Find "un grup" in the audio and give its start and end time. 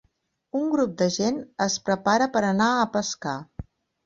0.59-0.95